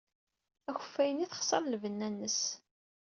[0.69, 2.39] Akeffay-nni texṣer lbenna-nnes.